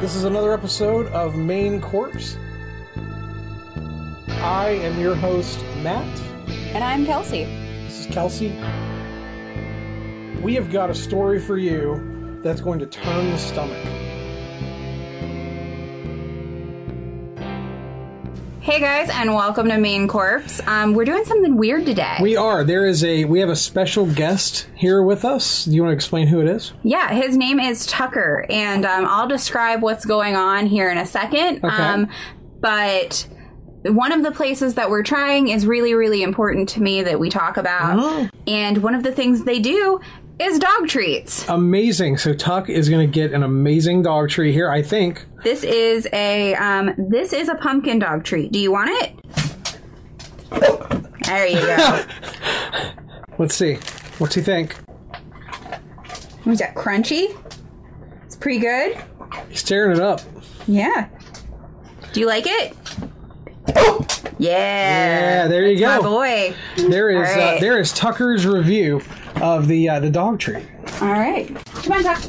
[0.00, 2.36] This is another episode of Main Corpse.
[4.28, 6.06] I am your host, Matt.
[6.72, 7.46] And I'm Kelsey.
[7.82, 8.50] This is Kelsey.
[10.40, 14.07] We have got a story for you that's going to turn the stomach.
[18.68, 20.60] Hey guys, and welcome to Main Corpse.
[20.66, 22.18] Um, we're doing something weird today.
[22.20, 22.64] We are.
[22.64, 25.64] There is a we have a special guest here with us.
[25.64, 26.74] Do you want to explain who it is?
[26.82, 31.06] yeah, his name is Tucker, and um, I'll describe what's going on here in a
[31.06, 31.64] second.
[31.64, 31.66] Okay.
[31.68, 32.10] Um,
[32.60, 33.26] but
[33.84, 37.30] one of the places that we're trying is really, really important to me that we
[37.30, 37.98] talk about.
[37.98, 38.28] Oh.
[38.46, 39.98] And one of the things they do
[40.38, 41.48] is dog treats.
[41.48, 42.18] Amazing.
[42.18, 45.26] So Tuck is going to get an amazing dog tree here, I think.
[45.42, 48.52] This is a um, this is a pumpkin dog treat.
[48.52, 49.14] Do you want it?
[51.22, 52.04] There you go.
[53.38, 53.74] Let's see.
[54.18, 54.76] What's he think?
[56.46, 57.36] Was that crunchy?
[58.24, 58.96] It's pretty good.
[59.50, 60.20] He's tearing it up.
[60.66, 61.08] Yeah.
[62.12, 62.74] Do you like it?
[63.68, 65.42] Yeah.
[65.42, 66.02] Yeah, there you That's go.
[66.02, 66.54] My boy.
[66.88, 67.56] There is right.
[67.56, 69.02] uh, there is Tucker's review
[69.42, 70.64] of the uh, the dog treat.
[71.00, 71.48] All right.
[71.66, 72.22] Come on, Tuck.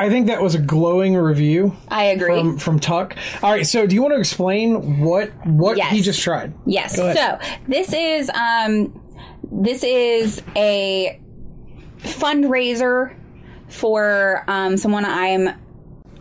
[0.00, 2.38] I think that was a glowing review I agree.
[2.38, 3.16] from from Tuck.
[3.42, 5.90] All right, so do you want to explain what what Yes.
[5.92, 6.52] he just tried?
[6.66, 6.94] yes.
[6.94, 9.00] So this is um
[9.50, 11.20] this is a
[11.98, 13.16] fundraiser
[13.68, 15.50] for um someone I'm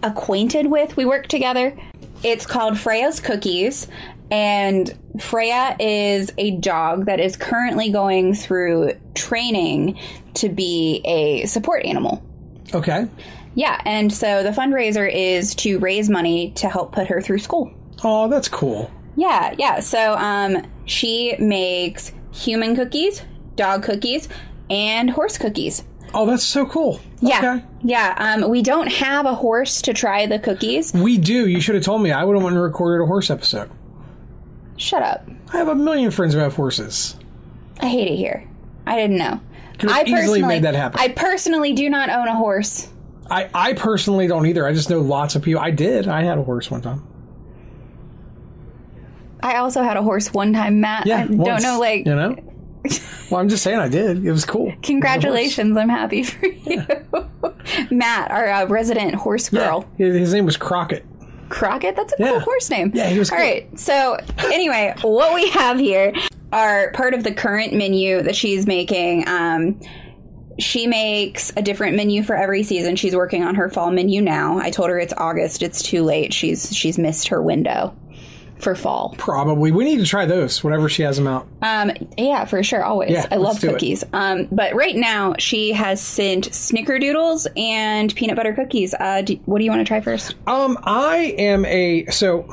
[0.03, 0.95] acquainted with.
[0.98, 1.78] We work together.
[2.23, 3.88] It's called Freyja's Cookies.
[4.30, 10.00] And Freyja is a dog that is currently going through training
[10.36, 12.23] to be a support animal.
[12.73, 13.08] Okay.
[13.56, 17.72] Yeah, and so the fundraiser is to raise money to help put her through school.
[18.03, 18.92] Oh, that's cool.
[19.16, 19.80] Yeah, yeah.
[19.80, 23.23] So um she makes human cookies,
[23.56, 24.30] dog cookies,
[24.70, 25.84] and horse cookies.
[26.13, 27.00] Oh, that's so cool.
[27.19, 27.38] Yeah.
[27.56, 27.66] Okay.
[27.84, 30.94] Yeah, um we don't have a horse to try the cookies.
[30.94, 31.47] We do.
[31.47, 32.12] You should have told me.
[32.12, 33.69] I would have went and recorded a horse episode.
[34.78, 35.28] Shut up.
[35.53, 37.16] I have a million friends who have horses.
[37.79, 38.47] I hate it here.
[38.85, 39.40] I didn't know.
[39.79, 41.00] Could I easily personally made that happen.
[41.00, 42.90] I personally do not own a horse.
[43.29, 44.66] I, I personally don't either.
[44.66, 45.62] I just know lots of people.
[45.62, 46.07] I did.
[46.07, 47.06] I had a horse one time.
[49.41, 51.06] I also had a horse one time, Matt.
[51.06, 51.19] Yeah.
[51.19, 52.35] I don't know like you know.
[53.30, 54.26] Well, I'm just saying I did.
[54.26, 54.74] It was cool.
[54.84, 56.84] Congratulations, I'm happy for you.
[57.92, 59.68] Matt, our uh, resident horse Yeah.
[59.68, 59.86] girl.
[59.98, 61.06] His name was Crockett.
[61.50, 62.30] Crockett, that's a Yeah.
[62.32, 62.92] cool horse name.
[62.94, 63.46] Yeah, he was All cool.
[63.46, 63.80] right.
[63.80, 66.14] So, anyway, what we have here
[66.54, 69.28] are part of the current menu that she's making.
[69.28, 69.80] Um,
[70.59, 72.96] she makes a different menu for every season.
[72.96, 74.58] She's working on her fall menu now.
[74.58, 75.62] I told her it's August.
[75.62, 76.34] It's too late.
[76.34, 77.96] She's she's missed her window
[78.59, 79.16] for fall.
[79.18, 79.72] Probably.
[79.72, 81.47] We need to try those whenever she has them out.
[81.62, 83.12] Um, yeah, for sure, always.
[83.12, 83.68] Yeah, I love it.
[83.68, 84.03] cookies.
[84.13, 88.94] Um, but right now she has sent snickerdoodles and peanut butter cookies.
[89.00, 90.35] Uh, do, what do you want to try first?
[90.47, 92.47] Um, I am a so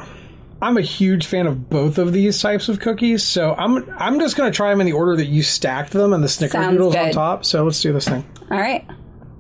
[0.61, 3.23] I'm a huge fan of both of these types of cookies.
[3.23, 6.23] So I'm I'm just gonna try them in the order that you stacked them and
[6.23, 7.45] the snickerdoodles on top.
[7.45, 8.25] So let's do this thing.
[8.51, 8.87] All right.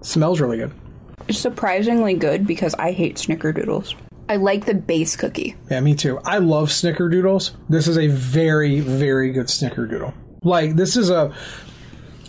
[0.02, 0.72] smells really good.
[1.28, 3.94] It's surprisingly good because I hate snickerdoodles.
[4.28, 5.56] I like the base cookie.
[5.70, 6.18] Yeah, me too.
[6.24, 7.52] I love snickerdoodles.
[7.68, 10.14] This is a very very good snickerdoodle.
[10.42, 11.34] Like this is a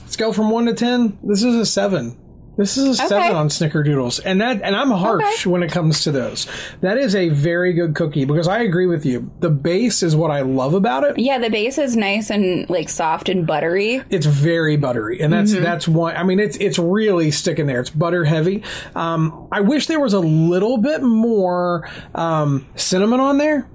[0.08, 1.18] scale from one to ten.
[1.24, 2.18] This is a seven.
[2.58, 5.50] This is a seven on snickerdoodles, and that and I'm harsh Okay.
[5.50, 6.48] when it comes to those.
[6.82, 9.30] That is a very good cookie because I agree with you.
[9.42, 11.20] The base is what I love about it.
[11.20, 14.02] Yeah, the base is nice and like soft and buttery.
[14.10, 15.52] it's very buttery and Mm-hmm.
[15.54, 18.64] that's that's one i mean it's it's really sticking there it's butter heavy
[18.96, 23.68] um i wish there was a little bit more um cinnamon on there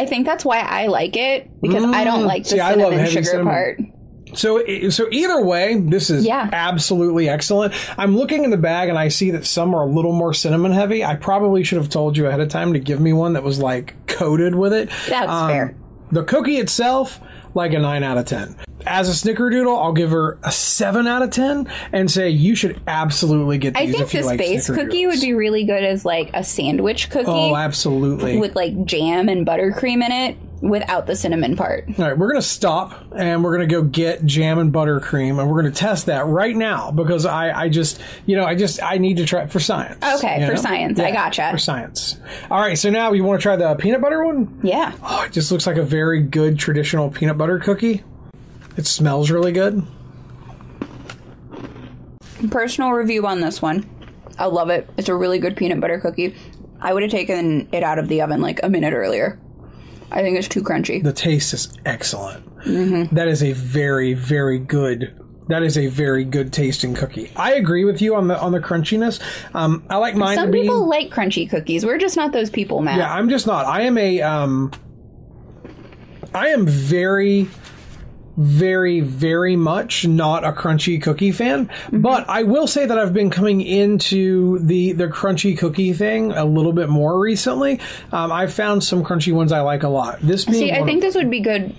[0.00, 2.52] I think that's why I like it because I don't like the Mm.
[2.52, 3.52] See, I love cinnamon sugar cinnamon.
[3.52, 3.80] part.
[4.34, 6.48] So so either way this is Yeah.
[6.52, 10.12] absolutely excellent i'm looking in the bag and i see that some are a little
[10.12, 13.12] more cinnamon heavy i probably should have told you ahead of time to give me
[13.12, 15.74] one that was like coated with it That's Um, fair.
[16.12, 17.20] the cookie itself
[17.54, 21.22] like a 9 out of 10 as a snickerdoodle i'll give her a 7 out
[21.22, 25.06] of 10 and say you should absolutely get these I think this like base cookie
[25.06, 28.38] would be really good as like a sandwich cookie Oh, absolutely.
[28.38, 31.84] with like jam and buttercream in it without the cinnamon part.
[31.98, 35.38] All right, we're going to stop and we're going to go get jam and buttercream
[35.38, 38.54] and we're going to test that right now because I, I just, you know, I
[38.54, 40.04] just, I need to try it for science.
[40.04, 40.60] Okay, for know?
[40.60, 40.98] science.
[40.98, 41.50] I gotcha.
[41.50, 42.18] For science.
[42.50, 44.60] All right, so now you want to try the peanut butter one?
[44.62, 44.92] Yeah.
[45.02, 48.02] Oh, it just looks like a very good traditional peanut butter cookie.
[48.76, 49.86] It smells really good.
[52.50, 53.88] Personal review on this one.
[54.38, 54.88] I love it.
[54.96, 56.36] It's a really good peanut butter cookie.
[56.80, 59.40] I would have taken it out of the oven like a minute earlier.
[60.10, 61.02] I think it's too crunchy.
[61.02, 62.44] The taste is excellent.
[62.64, 63.14] Mm-hmm.
[63.14, 65.14] That is a very, very good
[65.48, 67.30] That is a very good tasting cookie.
[67.36, 69.20] I agree with you on the on the crunchiness.
[69.54, 70.62] Um, I like mine Some to be.
[70.62, 71.86] people like crunchy cookies.
[71.86, 72.98] We're just not those people, Matt.
[72.98, 73.64] Yeah, I'm just not.
[73.64, 74.72] I am a um
[76.34, 77.48] I am very
[78.38, 82.00] very very much not a crunchy cookie fan, Mm-hmm.
[82.02, 86.44] but I will say that I've been coming into the the crunchy cookie thing a
[86.44, 87.80] little bit more recently.
[88.12, 90.20] Um, I've found some crunchy ones I like a lot.
[90.20, 91.74] This being See, I think of- this would be good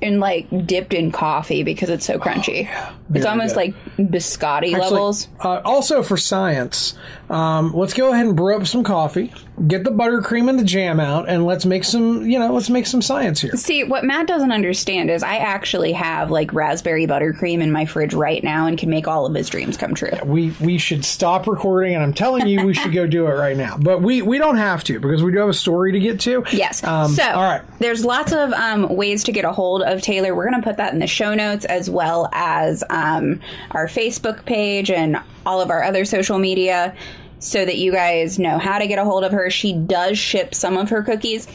[0.00, 2.68] in like dipped in coffee because it's so crunchy.
[3.14, 3.74] it's almost good.
[3.74, 3.74] like
[4.10, 5.28] biscotti Actually, levels.
[5.42, 6.94] Uh, also for science,
[7.30, 9.32] um, let's go ahead and brew up some coffee,
[9.68, 12.86] get the buttercream and the jam out, and let's make some you know let's make
[12.86, 13.52] some science here.
[13.52, 18.14] See, what Matt doesn't understand is I actually have like raspberry buttercream in my fridge
[18.14, 20.10] right now and can make all of his dreams come true.
[20.24, 23.56] we we should stop recording and i'm telling you we should go do it right
[23.56, 26.20] now but we we don't have to because we do have a story to get
[26.20, 26.82] to Yes.
[26.84, 30.34] um, so, all right there's lots of um, ways to get a hold of Taylor.
[30.34, 33.40] We're going to put that in the show notes as well as um,
[33.72, 36.94] our Facebook page and all of our other social media
[37.38, 39.50] so that you guys know how to get a hold of her.
[39.50, 41.46] She does ship some of her cookies.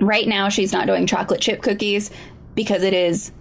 [0.00, 2.10] Right now, she's not doing chocolate chip cookies
[2.54, 3.32] because it is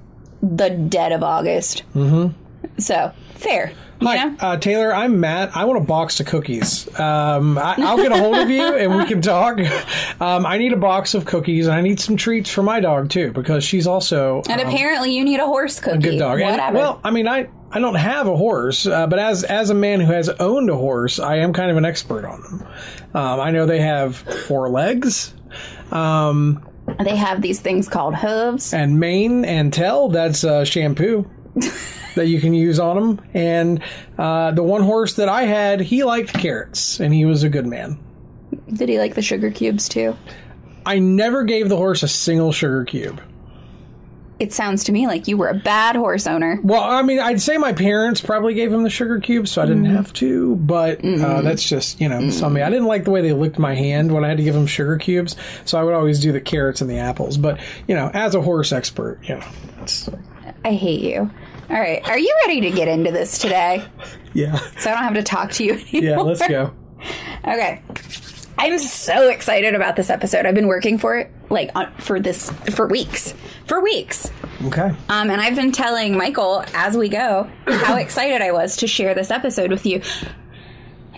[0.42, 1.84] the dead of August.
[1.96, 2.34] Mm-hmm.
[2.80, 3.74] So, fair.
[4.02, 4.94] Hi, uh, Taylor.
[4.94, 5.56] I'm Matt.
[5.56, 6.88] I want a box of cookies.
[7.00, 9.60] Um, I, I'll get a hold of you and we can talk.
[10.20, 13.10] Um, I need a box of cookies and I need some treats for my dog
[13.10, 15.98] too because she's also And um, apparently, you need a horse cookie.
[15.98, 16.42] a good dog.
[16.42, 19.74] And, well, I mean, I I don't have a horse, uh, but as as a
[19.74, 22.68] man who has owned a horse, I am kind of an expert on them.
[23.16, 24.16] Um, I know they have
[24.48, 25.34] four legs.
[25.92, 26.64] Um,
[27.04, 28.74] they have these things called hooves.
[28.74, 31.25] and mane and tail that's uh, shampoo
[32.16, 33.81] that you can use on them and
[34.18, 37.66] uh, the one horse that i had he liked carrots and he was a good
[37.66, 37.98] man
[38.74, 40.16] Did he like the sugar cubes too?
[40.86, 43.22] i never gave the horse a single sugar cube
[44.44, 46.60] It sounds to me like you were a bad horse owner.
[46.63, 49.66] well i mean i'd say my parents probably gave him the sugar cubes so i
[49.66, 49.95] didn't Mm.
[49.95, 53.31] have to but uh, that's just you know something i didn't like the way they
[53.34, 55.36] licked my hand when i had to give them sugar cubes
[55.66, 58.42] so i would always do the carrots and the apples but you know as a
[58.42, 59.45] horse expert you know
[59.81, 60.10] it's,
[60.66, 61.30] I hate you.
[61.69, 63.84] All right, are you ready to get into this today?
[64.34, 66.01] yeah So I don't have to talk to you anymore.
[66.04, 66.74] yeah let's go
[67.48, 67.81] Okay.
[68.58, 70.46] I'm so excited about this episode.
[70.46, 73.34] I've been working for it like on, for this for weeks.
[73.66, 74.32] For weeks.
[74.66, 78.88] okay Um, and I've been telling Michael as we go how excited I was to
[78.88, 80.02] share this episode with you.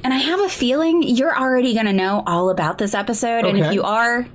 [0.04, 3.46] And I have a feeling you're already going to know all about this episode.
[3.46, 4.28] And if you are,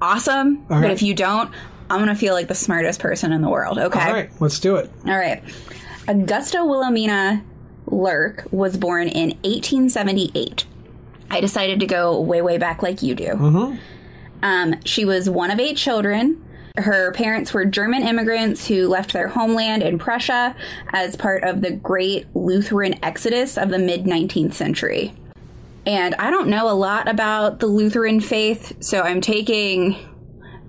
[0.00, 0.64] awesome.
[0.64, 0.90] But right.
[0.90, 1.52] if you don't,
[1.90, 3.78] I'm going to feel like the smartest person in the world.
[3.78, 4.00] Okay.
[4.00, 5.42] all right let's do it All right.
[6.08, 7.44] Augusta Wilhelmina
[7.86, 10.64] Lehrke was born in 1878.
[11.30, 13.32] I decided to go way, way back like you do.
[14.42, 16.44] Um, she was one of eight children.
[16.76, 20.56] Her parents were German immigrants who left their homeland in Prussia
[20.92, 25.14] as part of the Great Lutheran Exodus of the mid 19th century.
[25.86, 29.96] And I don't know a lot about the Lutheran faith, so I'm taking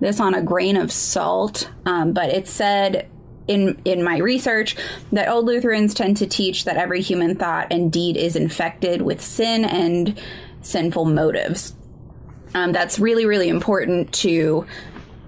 [0.00, 1.70] this on a grain of salt.
[1.86, 3.08] Um, but it said
[3.48, 4.76] in in my research
[5.12, 9.20] that old Lutherans tend to teach that every human thought and deed is infected with
[9.20, 10.20] sin and
[10.62, 11.74] sinful motives.
[12.54, 14.66] Um, that's really really important to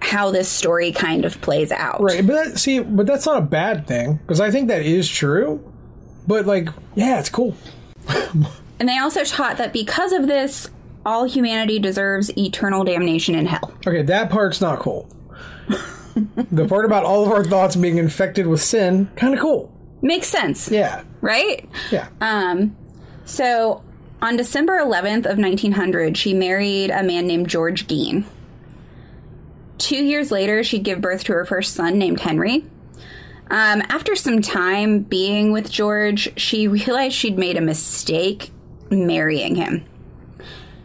[0.01, 2.01] how this story kind of plays out.
[2.03, 5.09] Right, but that, see, but that's not a bad thing because I think that is
[5.09, 5.63] true.
[6.27, 7.57] But like, yeah, it's cool.
[8.81, 10.69] And they also taught that because of this,
[11.07, 13.73] all humanity deserves eternal damnation in hell.
[13.87, 15.09] Okay, that part's not cool.
[16.51, 19.73] the part about all of our thoughts being infected with sin, kind of cool.
[20.03, 21.69] Makes sense, Yeah, right?
[21.93, 22.09] yeah.
[22.21, 22.77] Um,
[23.25, 23.83] so
[24.25, 28.25] on December 11th of 1900, she married a man named George Gein.
[29.77, 32.65] Two years later, she'd give birth to her first son named Henry.
[33.51, 38.51] Um, after some time being with George, she realized she'd made a mistake
[38.89, 39.85] marrying him.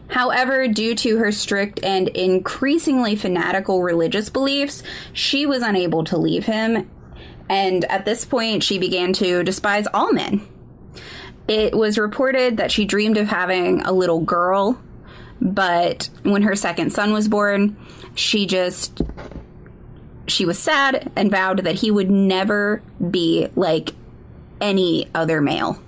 [0.09, 6.45] However, due to her strict and increasingly fanatical religious beliefs, she was unable to leave
[6.45, 6.89] him.
[7.47, 10.45] And at this point, she began to despise all men.
[11.49, 14.79] It was reported that she dreamed of having a little girl,
[15.41, 17.75] but when her second son was born,
[18.13, 19.01] she just
[20.27, 23.95] she was sad and vowed that he would never be like
[24.61, 25.81] any other male.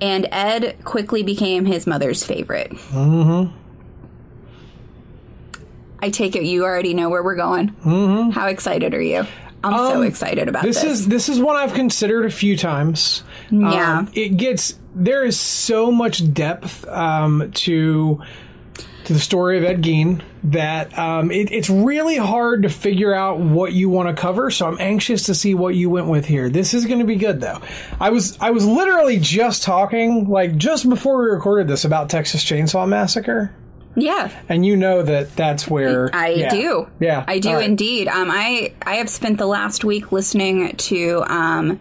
[0.00, 2.72] And Ed quickly became his mother's favorite.
[2.72, 3.56] Mm-hmm.
[6.02, 7.70] I take it you already know where we're going.
[7.70, 8.30] Mm-hmm.
[8.30, 9.24] How excited are you?
[9.62, 10.80] I'm so excited about this.
[10.82, 13.22] This is this is one I've considered a few times.
[13.50, 13.98] Yeah.
[13.98, 18.22] Um, it gets there is so much depth um, to
[19.04, 23.40] to the story of Ed Gein that um, it, it's really hard to figure out
[23.40, 24.50] what you want to cover.
[24.50, 26.48] So I'm anxious to see what you went with here.
[26.48, 27.60] This is going to be good, though.
[27.98, 32.44] I was I was literally just talking like just before we recorded this about Texas
[32.44, 33.54] Chainsaw Massacre.
[33.96, 36.50] Yeah, and you know that that's where I yeah.
[36.50, 36.88] do.
[37.00, 37.64] Yeah, I do right.
[37.64, 38.06] indeed.
[38.06, 41.80] Um, I I have spent the last week listening to um,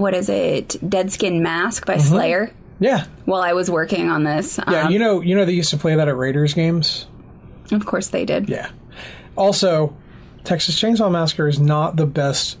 [0.00, 0.76] what is it?
[0.88, 2.52] Dead Skin Mask by Slayer.
[2.80, 4.70] Yeah, While I was working on this, Mm-hmm.
[4.70, 4.82] yeah.
[4.84, 7.06] Um, you know, you know they used to play that at Raiders games.
[7.72, 8.48] of course they did.
[8.48, 8.70] Yeah.
[9.36, 9.96] Also,
[10.44, 12.56] Texas Chainsaw Massacre is not the best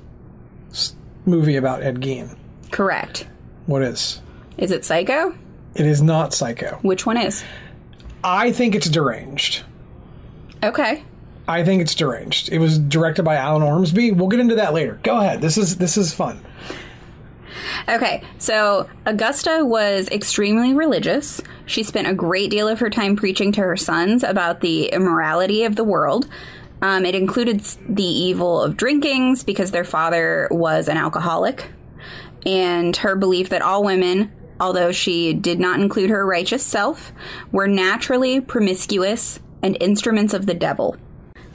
[1.24, 2.36] movie about Ed Gein.
[2.70, 3.28] Correct.
[3.66, 4.20] What is?
[4.56, 5.36] Is it Psycho?
[5.74, 6.78] It is not Psycho.
[6.82, 7.44] Which one is?
[8.24, 9.62] I think it's deranged.
[10.62, 11.04] Okay.
[11.46, 12.48] I think it's deranged.
[12.50, 14.10] It was directed by Alan Ormsby.
[14.12, 14.98] We'll get into that later.
[15.04, 15.40] Go ahead.
[15.40, 16.44] This is this is fun.
[17.88, 21.40] Okay, so Augusta was extremely religious.
[21.66, 25.64] She spent a great deal of her time preaching to her sons about the immorality
[25.64, 26.28] of the world.
[26.80, 31.70] Um, it included the evil of drinkings because their father was an alcoholic,
[32.46, 37.12] and her belief that all women, although she did not include her righteous self,
[37.50, 40.96] were naturally promiscuous and instruments of the devil.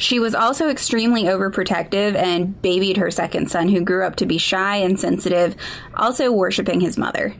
[0.03, 4.37] She was also extremely overprotective and babied her second son, who grew up to be
[4.37, 5.55] shy and sensitive,
[5.95, 7.33] also worshiping his mother.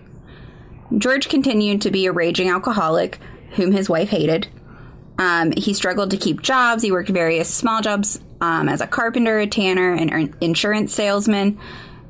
[0.98, 3.20] George continued to be a raging alcoholic,
[3.56, 4.48] whom his wife hated.
[5.18, 6.84] Um, he struggled to keep jobs.
[6.84, 11.60] He worked various small jobs um, as a carpenter, a tanner, and an insurance salesman,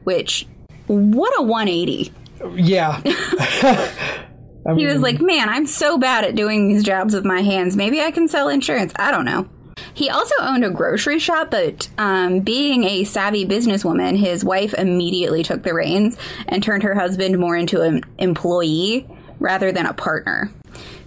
[0.04, 0.48] which,
[0.86, 2.14] what a 180.
[2.62, 3.02] Yeah.
[4.78, 7.76] He was like, man, I'm so bad at doing these jobs with my hands.
[7.76, 8.94] Maybe I can sell insurance.
[8.96, 9.50] I don't know.
[9.94, 15.44] He also owned a grocery shop, but um, being a savvy businesswoman, his wife immediately
[15.44, 19.08] took the reins and turned her husband more into an employee
[19.40, 20.52] rather than a partner.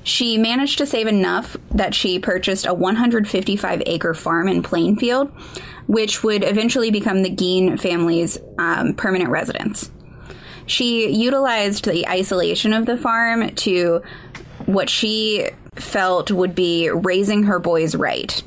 [0.04, 5.32] She managed to save enough that she purchased a 155 acre farm in Plainfield,
[5.88, 9.90] which would eventually become the Gein family's um, permanent residence.
[10.66, 14.02] She utilized the isolation of the farm to
[14.66, 18.42] what she felt would be raising her boys right.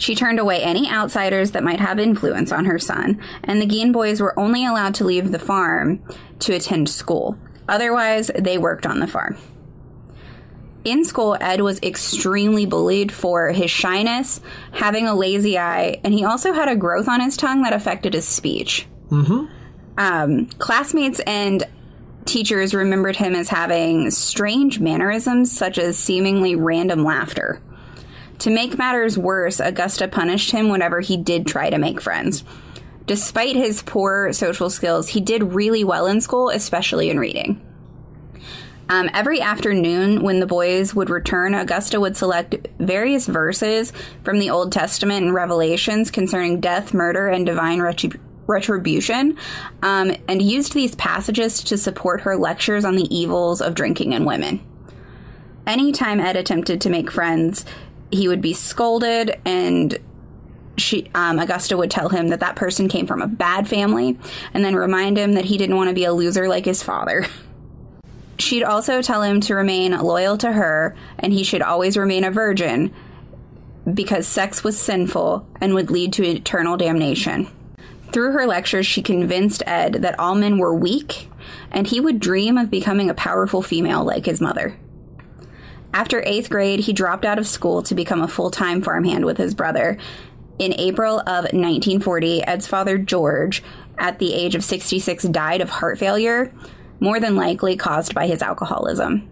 [0.00, 3.92] She turned away any outsiders that might have influence on her son, and the Gein
[3.92, 6.02] boys were only allowed to leave the farm
[6.38, 7.36] to attend school.
[7.68, 9.36] Otherwise, they worked on the farm.
[10.86, 14.40] In school, Ed was extremely bullied for his shyness,
[14.72, 18.14] having a lazy eye, and he also had a growth on his tongue that affected
[18.14, 18.86] his speech.
[19.98, 21.68] Um, classmates and
[22.24, 27.60] teachers remembered him as having strange mannerisms, such as seemingly random laughter.
[28.40, 32.42] To make matters worse, Augusta punished him whenever he did try to make friends.
[33.06, 37.60] Despite his poor social skills, he did really well in school, especially in reading.
[38.88, 43.92] Um, every afternoon, when the boys would return, Augusta would select various verses
[44.24, 49.36] from the Old Testament and Revelations concerning death, murder, and divine retrib- retribution,
[49.82, 54.24] um, and used these passages to support her lectures on the evils of drinking and
[54.24, 54.66] women.
[55.66, 57.64] Anytime Ed attempted to make friends,
[58.10, 59.98] he would be scolded, and
[60.76, 64.18] she, um, Augusta would tell him that that person came from a bad family,
[64.54, 67.26] and then remind him that he didn't want to be a loser like his father.
[68.40, 72.30] She'd also tell him to remain loyal to her and he should always remain a
[72.30, 72.90] virgin
[73.92, 77.48] because sex was sinful and would lead to eternal damnation.
[78.12, 81.28] Through her lectures, she convinced Ed that all men were weak
[81.70, 84.76] and he would dream of becoming a powerful female like his mother.
[85.92, 89.38] After eighth grade, he dropped out of school to become a full time farmhand with
[89.38, 89.98] his brother.
[90.58, 93.62] In April of 1940, Ed's father, George,
[93.98, 96.52] at the age of 66, died of heart failure,
[97.00, 99.28] more than likely caused by his alcoholism.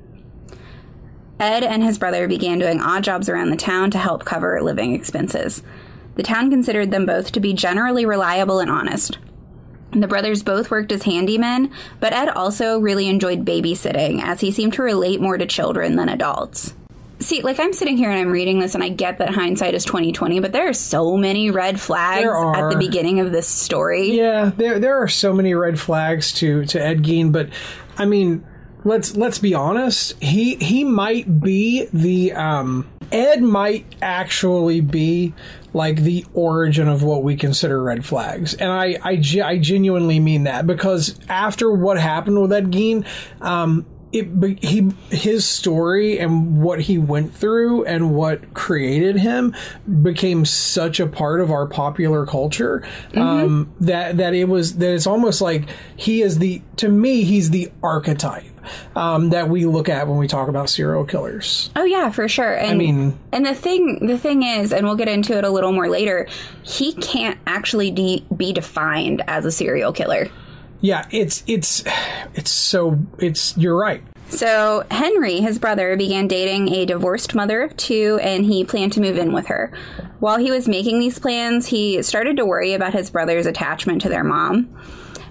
[1.39, 4.95] Ed and his brother began doing odd jobs around the town to help cover living
[4.95, 5.63] expenses.
[6.17, 9.19] The town considered them both to be generally reliable and honest.
[9.93, 14.75] The brothers both worked as handymen, but Ed also really enjoyed babysitting, as he seemed
[14.75, 16.75] to relate more to children than adults.
[17.21, 19.85] See, like I'm sitting here and I'm reading this, and I get that hindsight is
[19.85, 24.13] 2020, but there are so many red flags at the beginning of this story.
[24.13, 27.49] Yeah, there there are so many red flags to to Ed Gein, but
[27.97, 28.47] I mean,
[28.85, 30.23] let's let's be honest.
[30.23, 35.35] He he might be the um Ed might actually be
[35.73, 40.45] like the origin of what we consider red flags, and I I, I genuinely mean
[40.45, 43.07] that because after what happened with Ed Gein,
[43.41, 43.87] um.
[44.11, 49.55] It, he his story and what he went through and what created him
[50.03, 52.83] became such a part of our popular culture
[53.15, 57.51] um, that that it was that it's almost like he is the to me he's
[57.51, 58.47] the archetype
[58.97, 61.71] um, that we look at when we talk about serial killers.
[61.77, 62.55] Oh yeah, for sure.
[62.55, 65.51] And, I mean- and the thing, the thing is, and we'll get into it a
[65.51, 66.27] little more later.
[66.63, 70.29] He can't actually de- be defined as a serial killer.
[70.81, 71.83] Yeah, it's it's
[72.35, 74.03] it's so it's you're right.
[74.31, 79.01] So Henry, his brother, began dating a divorced mother of two, and he planned to
[79.01, 79.73] move in with her.
[80.21, 84.09] While he was making these plans, he started to worry about his brother's attachment to
[84.09, 84.69] their mom.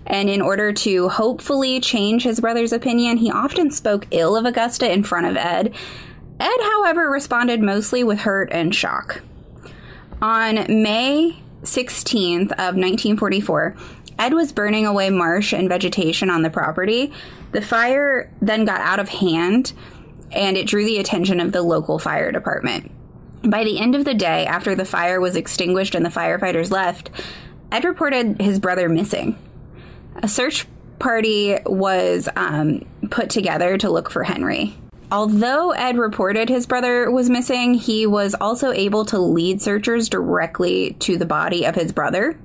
[0.08, 4.92] And in order to hopefully change his brother's opinion, he often spoke ill of Augusta
[4.92, 5.76] in front of Ed.
[6.40, 9.22] Ed, however, responded mostly with hurt and shock.
[10.22, 13.76] On May 16th of 1944,
[14.18, 17.12] Ed was burning away marsh and vegetation on the property.
[17.52, 19.74] The fire then got out of hand
[20.32, 22.92] and it drew the attention of the local fire department.
[23.44, 27.12] By the end of the day, after the fire was extinguished and the firefighters left,
[27.72, 29.38] Ed reported his brother missing.
[30.24, 30.66] A search
[31.00, 34.76] party was um, put together to look for Henry.
[35.12, 40.94] Although Ed reported his brother was missing, he was also able to lead searchers directly
[41.00, 42.38] to the body of his brother,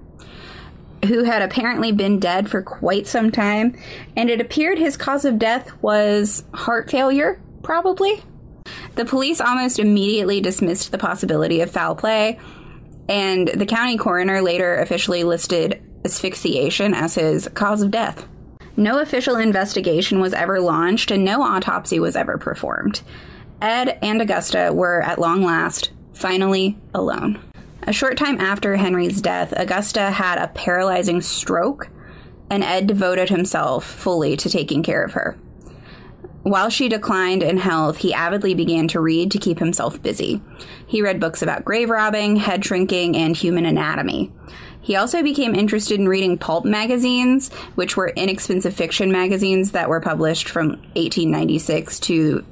[1.06, 3.76] who had apparently been dead for quite some time,
[4.16, 8.22] and it appeared his cause of death was heart failure, probably.
[8.94, 12.38] The police almost immediately dismissed the possibility of foul play,
[13.08, 18.26] and the county coroner later officially listed asphyxiation as his cause of death.
[18.76, 23.02] No official investigation was ever launched and no autopsy was ever performed.
[23.60, 27.38] Ed and Augusta were, at long last, finally alone.
[27.84, 31.88] A short time after Henry's death, Augusta had a paralyzing stroke,
[32.48, 35.36] and Ed devoted himself fully to taking care of her.
[36.42, 40.42] While she declined in health, he avidly began to read to keep himself busy.
[40.86, 44.32] He read books about grave robbing, head shrinking, and human anatomy.
[44.82, 50.00] He also became interested in reading pulp magazines, which were inexpensive fiction magazines that were
[50.00, 52.44] published from 1896 to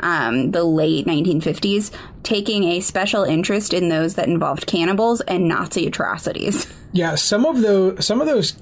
[0.00, 1.92] um, the late 1950s,
[2.24, 6.66] taking a special interest in those that involved cannibals and Nazi atrocities.
[6.90, 8.56] Yeah, some of those some of those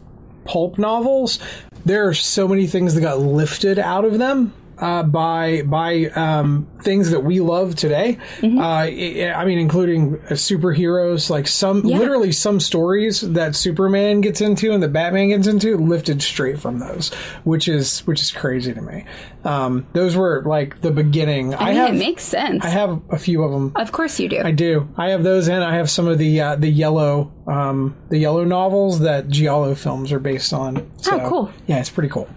[0.46, 1.38] pulp novels,
[1.84, 6.66] there are so many things that got lifted out of them uh, by by um,
[6.82, 8.18] things that we love today.
[8.40, 8.58] Mm-hmm.
[8.58, 11.98] Uh, I mean, including uh, superheroes, like some Yeah.
[11.98, 16.78] literally some stories that Superman gets into and that Batman gets into, lifted straight from
[16.78, 17.12] those,
[17.44, 19.04] which is which is crazy to me.
[19.44, 21.54] Um, those were like the beginning.
[21.54, 22.64] I, I mean, have it makes sense.
[22.64, 23.72] I have a few of them.
[23.76, 24.42] of course you do.
[24.42, 24.88] I do.
[24.96, 28.44] I have those, and I have some of the uh, the yellow um, the yellow
[28.44, 30.90] novels that Giallo films are based on.
[30.96, 31.50] So, Oh, cool.
[31.66, 32.28] Yeah, it's pretty cool.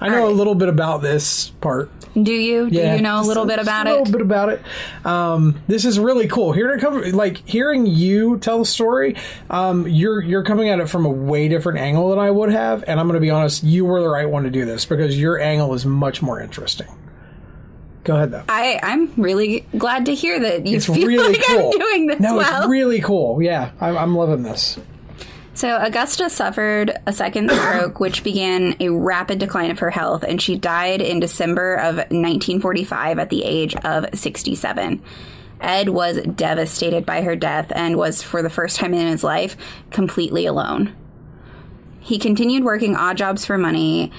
[0.00, 0.32] I know right.
[0.32, 1.90] a little bit about this part.
[2.14, 2.68] do you?
[2.70, 3.90] Yeah, Do you know a little bit about it?
[3.90, 4.12] a little it?
[4.12, 4.62] bit about it.
[5.04, 6.52] Um, this is really cool.
[6.52, 9.16] Hearing it come, like hearing you tell the story,
[9.50, 12.82] um, you're you're coming at it from a way different angle than I would have.
[12.86, 15.20] And I'm going to be honest, you were the right one to do this because
[15.20, 16.88] your angle is much more interesting.
[18.02, 18.44] Go ahead though.
[18.48, 21.70] I, I'm really glad to hear that you It's feel really like cool.
[21.74, 22.62] I'm doing this no, well.
[22.62, 23.42] it's really cool.
[23.42, 24.78] Yeah, I'm, I'm loving this.
[25.60, 30.40] So, Augusta suffered a second stroke, which began a rapid decline of her health, and
[30.40, 35.02] she died in December of 1945 at the age of 67.
[35.60, 39.58] Ed was devastated by her death and was, for the first time in his life,
[39.90, 40.96] completely alone.
[42.00, 44.12] He continued working odd jobs for money,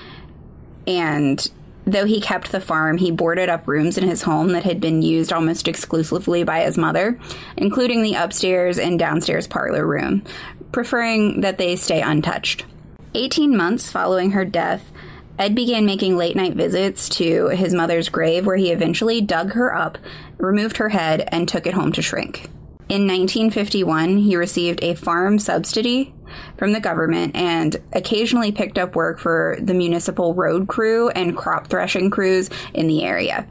[0.86, 1.50] and
[1.86, 5.02] though he kept the farm, he boarded up rooms in his home that had been
[5.02, 7.20] used almost exclusively by his mother,
[7.58, 10.24] including the upstairs and downstairs parlor room,
[10.72, 12.66] preferring that they stay untouched.
[13.14, 14.92] 18 months following her death,
[15.38, 19.76] Ed began making late night visits to his mother's grave, where he eventually dug her
[19.76, 19.98] up,
[20.38, 22.50] removed her head, and took it home to shrink.
[22.90, 26.14] In 1951, he received a farm subsidy
[26.58, 31.68] from the government and occasionally picked up work for the municipal road crew and crop
[31.68, 33.48] threshing crews in the area.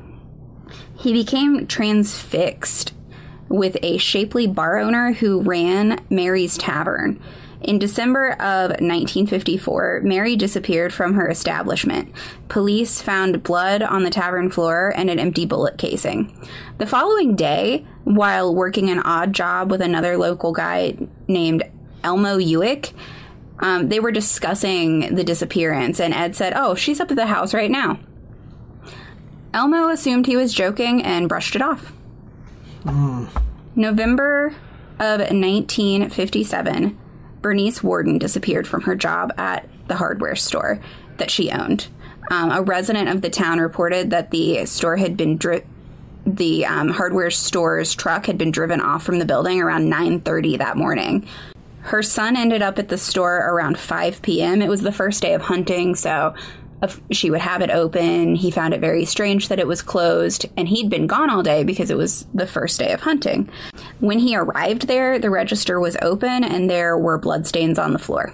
[0.99, 2.93] He became transfixed
[3.51, 7.21] with a shapely bar owner who ran Mary's Tavern.
[7.61, 12.11] In December of 1954, Mary disappeared from her establishment.
[12.49, 16.35] Police found blood on the tavern floor and an empty bullet casing.
[16.79, 20.97] The following day, while working an odd job with another local guy
[21.29, 21.65] named
[22.03, 22.93] Elmo Ewick,
[23.59, 27.53] um, they were discussing the disappearance, and Ed said, Oh, she's up at the house
[27.53, 27.99] right now.
[29.53, 31.93] Elmo assumed he was joking and brushed it off.
[33.77, 34.55] November
[34.99, 36.99] of 1957,
[37.41, 40.81] Bernice Worden disappeared from her job at the hardware store
[41.17, 41.89] that she owned.
[42.31, 45.65] Um, a resident of the town reported that the store had been dri-
[46.27, 50.77] the um, hardware store's truck had been driven off from the building around 9:30 that
[50.77, 51.27] morning.
[51.83, 54.61] Her son ended up at the store around 5 p.m.
[54.61, 56.35] It was the first day of hunting, so
[57.11, 58.35] she would have it open.
[58.35, 61.65] He found it very strange that it was closed, and he'd been gone all day
[61.65, 63.49] because it was the first day of hunting.
[64.01, 68.33] When he arrived there, the register was open and there were bloodstains on the floor.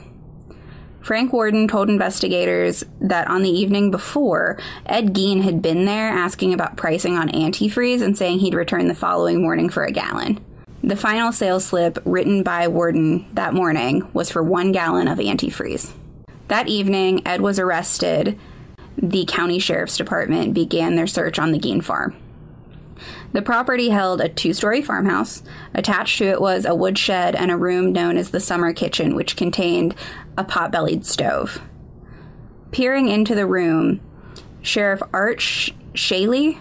[1.01, 6.53] Frank Worden told investigators that on the evening before, Ed Gein had been there asking
[6.53, 10.45] about pricing on antifreeze and saying he'd return the following morning for a gallon.
[10.83, 15.93] The final sales slip written by Worden that morning was for one gallon of antifreeze.
[16.49, 18.39] That evening, Ed was arrested.
[18.97, 22.17] The county sheriff's department began their search on the Gein farm.
[23.33, 25.43] The property held a two story farmhouse.
[25.75, 29.37] Attached to it was a woodshed and a room known as the summer kitchen, which
[29.37, 29.95] contained
[30.39, 31.61] a pot bellied stove.
[32.71, 34.01] Peering into the room,
[34.63, 36.59] Sheriff Art Sh- Shaley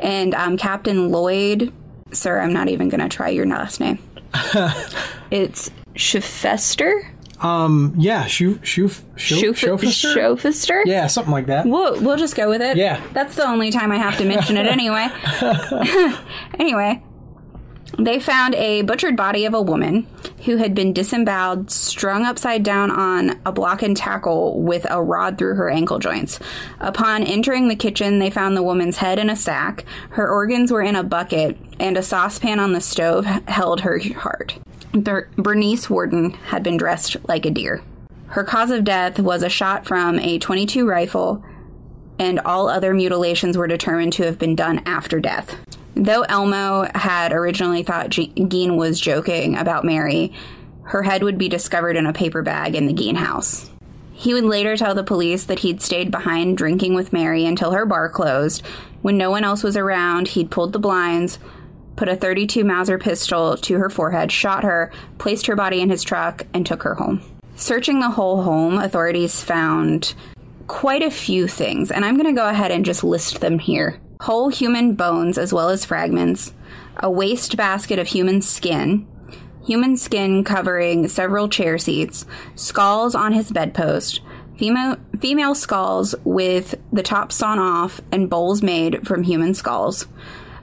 [0.00, 1.72] and um, Captain Lloyd,
[2.12, 3.98] sir, I'm not even going to try your last name.
[5.30, 7.11] it's Schefester?
[7.42, 10.14] Um, yeah, Shoo, Shoo, Shofester?
[10.14, 10.82] Schofester?
[10.86, 11.66] Yeah, something like that.
[11.66, 12.76] We'll, we'll just go with it.
[12.76, 13.02] Yeah.
[13.12, 15.08] That's the only time I have to mention it anyway.
[16.58, 17.02] anyway,
[17.98, 20.06] they found a butchered body of a woman
[20.44, 25.38] who had been disemboweled, strung upside down on a block and tackle with a rod
[25.38, 26.40] through her ankle joints.
[26.80, 30.82] Upon entering the kitchen, they found the woman's head in a sack, her organs were
[30.82, 34.58] in a bucket, and a saucepan on the stove held her heart.
[34.92, 37.82] Ber- Bernice Worden had been dressed like a deer.
[38.26, 41.44] Her cause of death was a shot from a 22 rifle,
[42.18, 45.56] and all other mutilations were determined to have been done after death.
[45.94, 50.32] Though Elmo had originally thought Ge- Gein was joking about Mary,
[50.84, 53.70] her head would be discovered in a paper bag in the Gein house.
[54.12, 57.84] He would later tell the police that he'd stayed behind drinking with Mary until her
[57.84, 58.64] bar closed.
[59.00, 61.38] When no one else was around, he'd pulled the blinds,
[61.96, 66.02] put a 32 Mauser pistol to her forehead, shot her, placed her body in his
[66.02, 67.22] truck, and took her home.
[67.56, 70.14] Searching the whole home, authorities found
[70.66, 74.00] quite a few things, and I'm going to go ahead and just list them here.
[74.20, 76.52] Whole human bones, as well as fragments,
[76.96, 79.06] a waste basket of human skin,
[79.64, 82.24] human skin covering several chair seats,
[82.54, 84.20] skulls on his bedpost,
[84.56, 90.06] female, female skulls with the top sawn off, and bowls made from human skulls,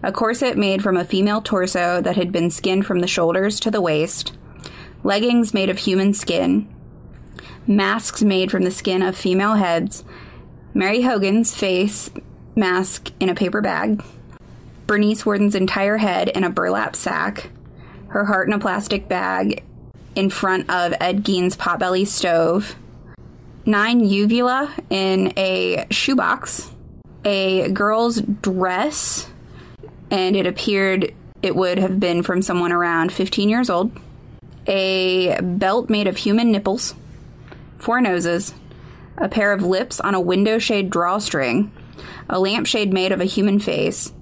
[0.01, 3.71] a corset made from a female torso that had been skinned from the shoulders to
[3.71, 4.33] the waist,
[5.03, 6.67] leggings made of human skin,
[7.67, 10.03] masks made from the skin of female heads,
[10.73, 12.09] Mary Hogan's face
[12.55, 14.03] mask in a paper bag,
[14.87, 17.49] Bernice Worden's entire head in a burlap sack,
[18.07, 19.63] her heart in a plastic bag
[20.15, 22.75] in front of Ed Gein's potbelly stove,
[23.65, 26.71] nine uvula in a shoebox,
[27.23, 29.29] a girl's dress,
[30.11, 33.91] and it appeared it would have been from someone around 15 years old,
[34.67, 36.95] a belt made of human nipples,
[37.77, 38.53] four noses,
[39.17, 41.71] a pair of lips on a window shade drawstring,
[42.29, 44.13] a lampshade made of a human face,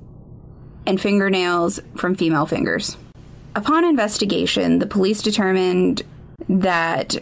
[0.85, 2.97] and fingernails from female fingers.
[3.55, 6.03] Upon investigation, the police determined
[6.47, 7.17] that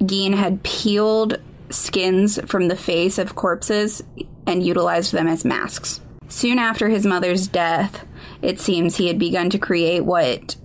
[0.00, 4.02] Gein had peeled skins from the face of corpses
[4.46, 6.00] and utilized them as masks.
[6.28, 8.04] Soon after his mother's death,
[8.42, 10.56] it seems he had begun to create what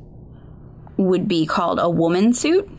[0.98, 2.70] would be called a woman suit,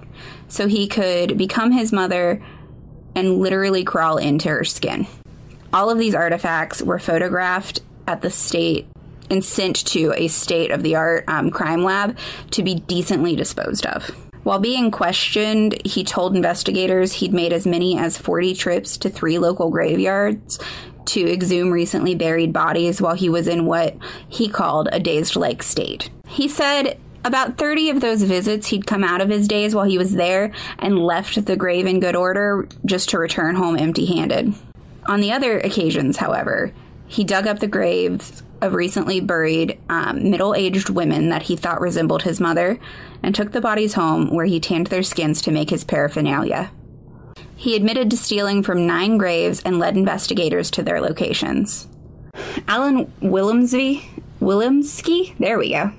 [0.48, 2.42] so he could become his mother
[3.14, 5.06] and literally crawl into her skin.
[5.72, 8.86] All of these artifacts were photographed at the state
[9.30, 12.18] and sent to a state of the art um, crime lab
[12.50, 14.10] to be decently disposed of.
[14.42, 19.38] While being questioned, he told investigators he'd made as many as 40 trips to three
[19.38, 20.58] local graveyards
[21.06, 23.96] to exhume recently buried bodies while he was in what
[24.28, 26.10] he called a dazed like state.
[26.26, 29.98] He said about 30 of those visits he'd come out of his daze while he
[29.98, 34.54] was there and left the grave in good order just to return home empty handed.
[35.06, 36.72] On the other occasions, however,
[37.06, 41.80] he dug up the graves of recently buried um, middle aged women that he thought
[41.80, 42.78] resembled his mother
[43.22, 46.70] and took the bodies home where he tanned their skins to make his paraphernalia.
[47.62, 51.86] He admitted to stealing from nine graves and led investigators to their locations.
[52.66, 54.02] Alan Willemsby,
[54.40, 55.92] Willemsky, there we go,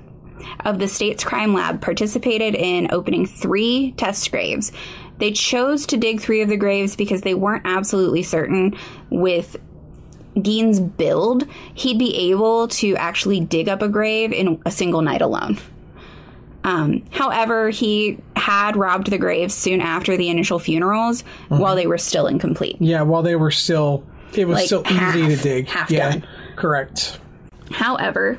[0.66, 4.72] of the state's crime lab participated in opening three test graves.
[5.16, 8.76] They chose to dig three of the graves because they weren't absolutely certain
[9.08, 9.56] with
[10.42, 15.22] Gein's build, he'd be able to actually dig up a grave in a single night
[15.22, 15.56] alone.
[16.64, 21.98] Um, however, he had robbed the graves soon after the initial funerals while they were
[21.98, 22.76] still incomplete.
[22.80, 24.02] Yeah, while they were still,
[24.34, 25.68] it was Like still half- easy to dig.
[25.68, 26.26] half yeah, done.
[26.56, 27.18] correct.
[27.70, 28.38] However,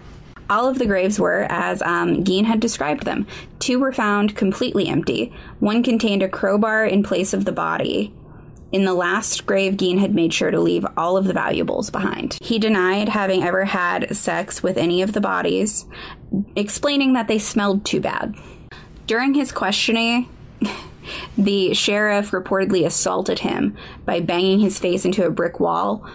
[0.50, 3.26] all of the graves were as um, Gein had described them.
[3.60, 5.34] Two were found completely empty.
[5.60, 8.14] One contained a crowbar in place of the body,
[8.76, 12.38] In the last grave, Gein had made sure to leave all of the valuables behind.
[12.42, 15.86] He denied having ever had sex with any of the bodies,
[16.58, 18.36] explaining that they smelled too bad.
[19.08, 20.28] During his questioning,
[21.38, 26.06] the sheriff reportedly assaulted him by banging his face into a brick wall,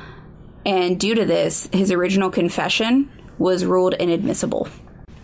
[0.66, 4.68] and due to this, his original confession was ruled inadmissible.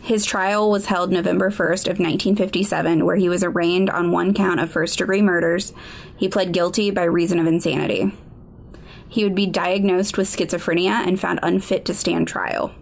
[0.06, 4.60] His trial was held November 1st of 1957 where he was arraigned on one count
[4.60, 5.72] of first-degree murders.
[6.16, 8.12] He pled guilty by reason of insanity.
[9.08, 12.72] He would be diagnosed with schizophrenia and found unfit to stand trial.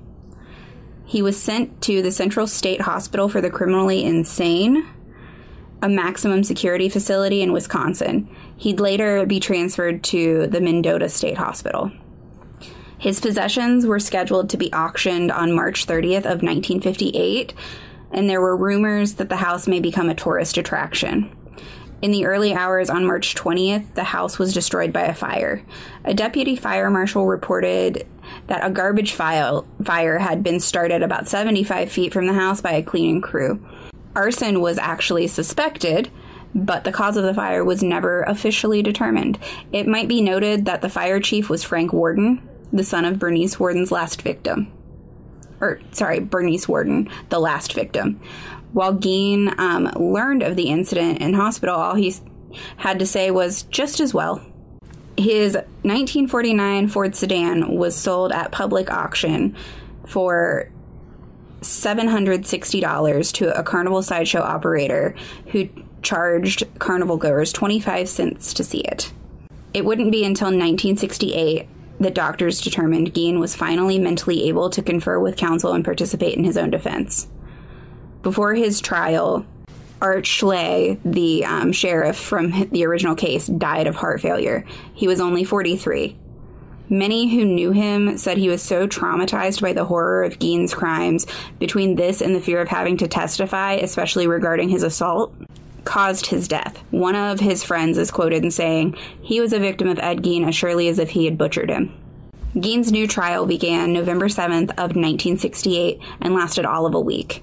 [1.07, 4.87] He was sent to the Central State Hospital for the Criminally Insane,
[5.81, 8.29] a maximum security facility in Wisconsin.
[8.59, 11.91] He'd later be transferred to the Mendota State Hospital.
[13.05, 17.53] His possessions were scheduled to be auctioned on March 30th of 1958,
[18.11, 21.31] and there were rumors that the house may become a tourist attraction.
[22.01, 25.63] In the early hours on March 20th, the house was destroyed by a fire.
[26.07, 28.07] A deputy fire marshal reported
[28.47, 32.73] that a garbage file, fire had been started about 75 feet from the house by
[32.73, 33.63] a cleaning crew.
[34.17, 36.11] Arson was actually suspected,
[36.55, 39.39] but the cause of the fire was never officially determined.
[39.73, 42.41] It might be noted that the fire chief was Frank Worden,
[42.73, 44.73] the son of Bernice Worden's last victim.
[45.61, 48.21] Or, sorry, Bernice Worden, the last victim.
[48.73, 52.15] While Gein um, learned of the incident in hospital, all he
[52.77, 54.45] had to say was just as well.
[55.17, 59.55] His 1949 Ford sedan was sold at public auction
[60.07, 60.71] for
[61.61, 65.15] $760 to a carnival sideshow operator
[65.47, 65.69] who
[66.03, 69.13] charged carnival goers 25 cents to see it.
[69.73, 71.69] It wouldn't be until 1968
[72.05, 76.45] that doctors determined Gein was finally mentally able to confer with counsel and participate in
[76.45, 77.27] his own defense.
[78.23, 79.45] Before his trial,
[80.03, 84.67] Art Schley, the um, sheriff from the original case, died of heart failure.
[84.93, 86.17] He was only 43.
[86.91, 91.27] Many who knew him said he was so traumatized by the horror of Gein's crimes,
[91.59, 95.35] between this and the fear of having to testify, especially regarding his assault,
[95.85, 96.83] caused his death.
[96.91, 100.47] One of his friends is quoted in saying, He was a victim of Ed Gein
[100.47, 101.93] as surely as if he had butchered him.
[102.55, 107.43] Gein's new trial began November 7th of 1968 and lasted all of a week.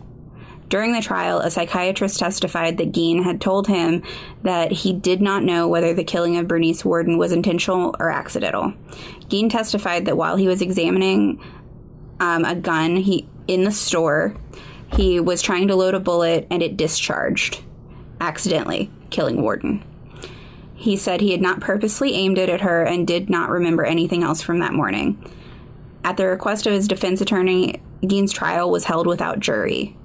[0.69, 4.04] During the trial, a psychiatrist testified that Gein had told him
[4.43, 8.73] that he did not know whether the killing of Bernice Worden was intentional or accidental.
[9.27, 11.43] Gein testified that while he was examining
[12.21, 14.34] um, a gun he in the store,
[14.95, 17.62] he was trying to load a bullet and it discharged
[18.21, 19.84] accidentally killing Worden.
[20.75, 24.23] He said he had not purposely aimed it at her and did not remember anything
[24.23, 25.23] else from that morning.
[26.03, 29.95] At the request of his defense attorney, Gein's trial was held without jury.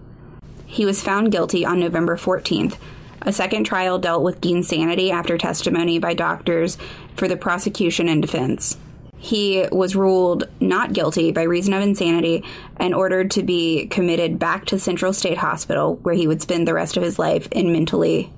[0.66, 2.76] He was found guilty on November 14th.
[3.22, 6.76] A second trial dealt with Gein's sanity after testimony by doctors
[7.16, 8.76] for the prosecution and defense.
[9.18, 12.44] He was ruled not guilty by reason of insanity
[12.76, 16.74] and ordered to be committed back to Central State Hospital, where he would spend the
[16.74, 18.33] rest of his life in mentally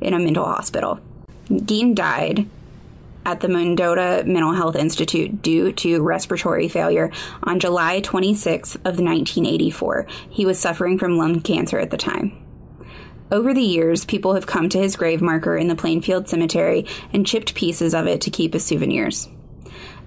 [0.00, 1.00] in a mental hospital.
[1.48, 2.46] Gein died
[3.26, 7.10] at the Mendota Mental Health Institute due to respiratory failure
[7.42, 10.06] on July 26th of 1984.
[10.30, 12.36] He was suffering from lung cancer at the time.
[13.30, 17.26] Over the years, people have come to his grave marker in the Plainfield Cemetery and
[17.26, 19.28] chipped pieces of it to keep as souvenirs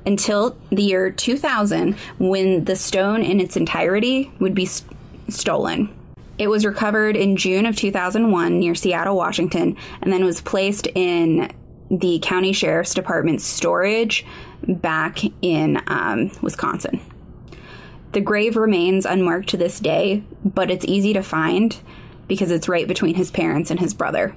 [0.05, 4.91] until the year 2000 when the stone in its entirety would be st-
[5.29, 5.93] stolen.
[6.37, 11.51] It was recovered in June of 2001 near Seattle, Washington, and then was placed in
[11.91, 14.25] the county sheriff's department's storage
[14.67, 16.99] back in um, Wisconsin.
[18.13, 21.75] The grave remains unmarked to this day, but it's easy to find
[22.27, 24.35] because it's right between his parents and his brother.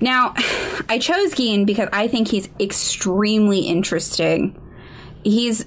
[0.00, 0.34] Now,
[0.88, 4.56] I chose Gein because I think he's extremely interesting
[5.24, 5.66] he's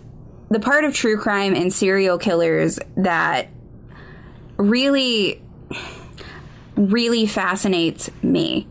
[0.50, 3.50] the part of true crime and serial killers that
[4.58, 5.42] really
[6.76, 8.68] really fascinates me.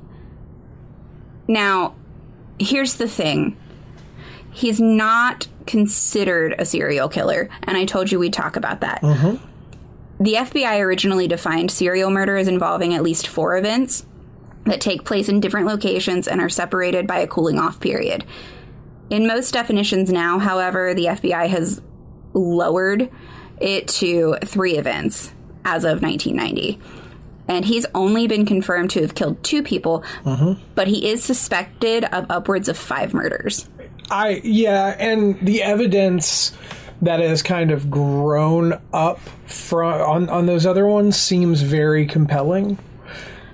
[1.48, 1.94] Now,
[2.58, 3.56] here's the thing.
[4.50, 9.02] He's not considered a serial killer, and I told you we'd talk about that.
[9.02, 10.22] Mm-hmm.
[10.22, 14.06] The FBI originally defined serial murder as involving at least four events
[14.64, 18.24] that take place in different locations and are separated by a cooling off period.
[19.10, 21.80] In most definitions now, however, the FBI has
[22.32, 23.10] lowered
[23.60, 25.32] it to three events
[25.64, 26.80] as of 1990.
[27.46, 30.60] And he's only been confirmed to have killed two people, mm-hmm.
[30.74, 33.68] but he is suspected of upwards of five murders.
[34.10, 36.56] I, yeah, and the evidence
[37.02, 42.78] that has kind of grown up from on, on those other ones seems very compelling.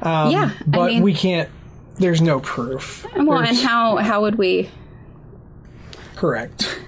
[0.03, 1.49] Um, yeah, but I mean, we can't.
[1.97, 3.05] There's no proof.
[3.17, 4.71] Well, there's, and how how would we
[6.21, 6.79] correct.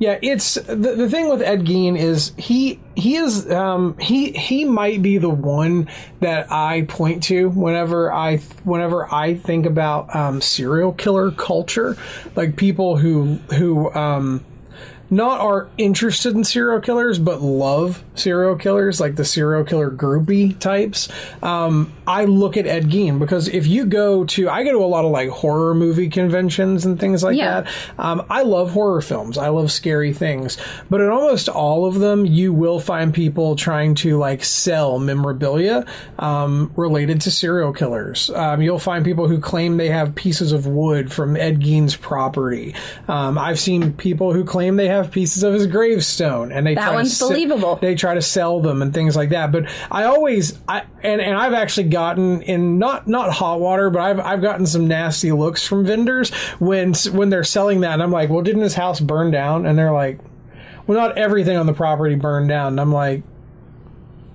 [0.00, 4.66] Yeah, it's the, the thing with Ed Gein is he he is um, he he
[4.66, 5.88] might be the one
[6.20, 11.96] that I point to whenever I whenever I think about um, serial killer culture,
[12.34, 14.44] like people who who um,
[15.08, 20.58] not are interested in serial killers but love serial killers, like the serial killer groupie
[20.58, 21.08] types.
[21.42, 24.86] Um, I look at Ed Gein because if you go to, I go to a
[24.86, 27.62] lot of like horror movie conventions and things like Yeah.
[27.62, 27.72] that.
[27.98, 29.36] Um, I love horror films.
[29.38, 30.56] I love scary things,
[30.90, 35.84] but in almost all of them, you will find people trying to like sell memorabilia
[36.18, 38.30] um, related to serial killers.
[38.30, 42.74] Um, you'll find people who claim they have pieces of wood from Ed Gein's property.
[43.08, 46.82] Um, I've seen people who claim they have pieces of his gravestone, and they That
[46.82, 47.76] try to one's se- believable.
[47.76, 49.52] They try to sell them and things like that.
[49.52, 54.02] But I always, I and, and I've actually gotten in not not hot water, but
[54.02, 56.28] I've I've gotten some nasty looks from vendors
[56.58, 59.64] when when they're selling that, and I'm like, well, didn't his house burn down?
[59.64, 60.18] And they're like,
[60.86, 62.74] well, not everything on the property burned down.
[62.74, 63.22] And I'm like.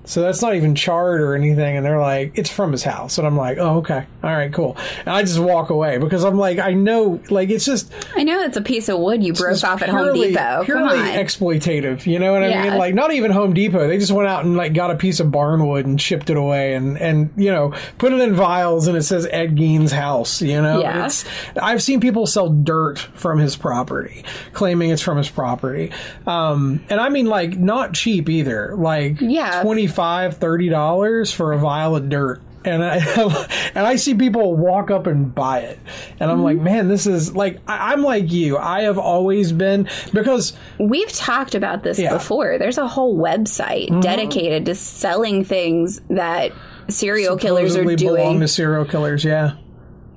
[0.03, 3.27] So that's not even charred or anything, and they're like, "It's from his house," and
[3.27, 6.57] I'm like, "Oh, okay, all right, cool." And I just walk away because I'm like,
[6.57, 9.81] I know, like, it's just I know it's a piece of wood you broke off
[9.83, 10.41] at Home purely- Depot.
[10.57, 11.05] Come Purely on.
[11.05, 12.63] exploitative, you know what I Yeah.
[12.63, 12.77] mean?
[12.77, 13.87] Like not even Home Depot.
[13.87, 16.73] They just went out and like got a piece of barnwood and shipped it away
[16.73, 20.41] and and you know put it in vials and it says Ed Gein's house.
[20.41, 21.05] You know, Yeah.
[21.05, 21.25] it's
[21.61, 25.91] I've seen people sell dirt from his property, claiming it's from his property,
[26.27, 28.73] um, and I mean like not cheap either.
[28.77, 29.63] Like Yeah.
[29.95, 32.41] 25 30 dollars for a vial of dirt.
[32.63, 32.97] And I
[33.75, 35.79] and I see people walk up and buy it,
[36.19, 36.63] and I'm like, Mm-hmm.
[36.63, 38.55] man, this is like I, I'm like you.
[38.57, 42.09] I have always been because We've talked about this Yeah.
[42.09, 42.17] Mm-hmm.
[42.17, 42.57] before.
[42.59, 46.51] There's a whole website dedicated to selling things that
[46.87, 48.39] serial killers are supposedly belong doing.
[48.41, 49.25] to serial killers.
[49.25, 49.53] Yeah.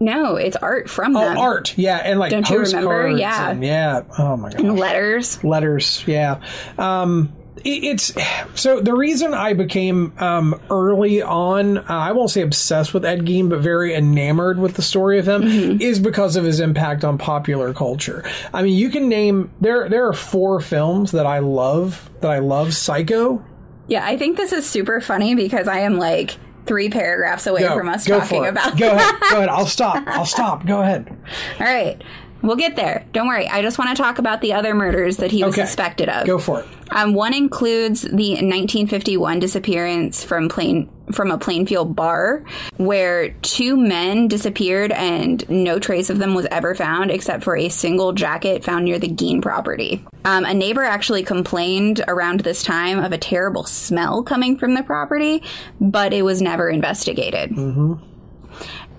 [0.01, 1.39] No, it's art from Oh, them.
[1.39, 1.79] art.
[1.79, 3.09] Yeah, and like Don't you remember?
[3.09, 3.53] Yeah.
[3.53, 4.03] and yeah.
[4.19, 4.61] Oh my god.
[4.61, 5.43] Letters.
[5.43, 6.43] letters yeah
[6.77, 7.33] um
[7.65, 8.13] it's
[8.55, 13.21] so the reason I became um, early on, uh, I won't say obsessed with Ed
[13.21, 15.81] Gein, but very enamored with the story of him Mm-hmm.
[15.81, 18.25] is because of his impact on popular culture.
[18.53, 19.89] I mean, you can name there.
[19.89, 22.11] There are four films that I love.
[22.21, 22.75] That I love.
[22.75, 23.45] Psycho.
[23.87, 26.37] Yeah, I think this is super funny because I am like
[26.67, 28.79] three paragraphs away Go, from us talking about.
[28.79, 29.15] Go ahead.
[29.31, 29.49] Go ahead.
[29.51, 30.03] I'll stop.
[30.07, 30.65] I'll stop.
[30.67, 31.15] Go ahead.
[31.61, 32.03] All right,
[32.45, 33.05] we'll get there.
[33.13, 33.49] Don't worry.
[33.49, 35.65] I just want to talk about the other murders that he was Okay.
[35.67, 36.27] suspected of.
[36.27, 36.67] Go for it.
[36.91, 42.45] Um, one includes the 1951 disappearance from Plain from a Plainfield bar,
[42.79, 47.69] where two men disappeared and no trace of them was ever found except for a
[47.69, 50.03] single jacket found near the Gein property.
[50.25, 54.83] Um, a neighbor actually complained around this time of a terrible smell coming from the
[54.83, 55.43] property,
[55.79, 57.53] but it was never investigated.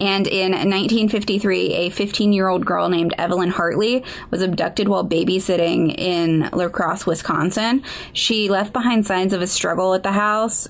[0.01, 5.97] And in 1953, a 15 year old girl named Evelyn Hartley was abducted while babysitting
[5.97, 7.84] in La Crosse, Wisconsin.
[8.13, 10.67] She left behind signs of a struggle at the house,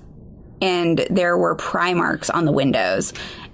[0.61, 3.13] and there were pry marks on the windows.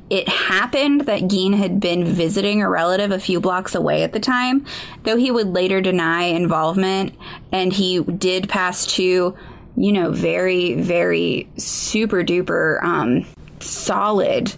[0.10, 4.19] It happened that Gein had been visiting a relative a few blocks away at the
[4.19, 4.65] time,
[5.03, 7.15] though he would later deny involvement,
[7.53, 9.38] and he did pass two,
[9.77, 13.25] you know, very, very super duper um,
[13.62, 14.53] solid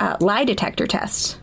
[0.00, 1.38] uh, lie detector tests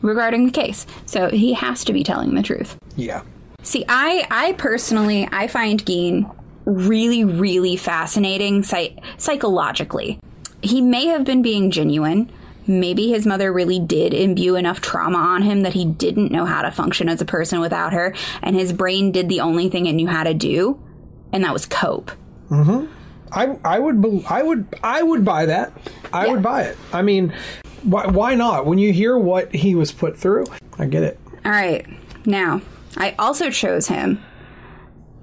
[0.00, 0.86] regarding the case.
[1.06, 2.76] So he has to be telling the truth.
[2.96, 3.22] Yeah.
[3.62, 10.18] See, I I personally I find Gein really really fascinating psy- psychologically.
[10.62, 12.30] He may have been being genuine.
[12.66, 16.62] Maybe his mother really did imbue enough trauma on him that he didn't know how
[16.62, 19.94] to function as a person without her, and his brain did the only thing it
[19.94, 20.80] knew how to do,
[21.32, 22.12] and that was cope.
[22.50, 22.86] Mm-hmm.
[23.32, 25.72] I I would I would I would buy that.
[26.12, 26.32] I Yeah.
[26.32, 26.76] would buy it.
[26.92, 27.32] I mean,
[27.84, 28.66] why why not?
[28.66, 30.44] When you hear what he was put through,
[30.78, 31.18] I get it.
[31.44, 31.86] All right.
[32.26, 32.60] Now,
[32.96, 34.22] I also chose him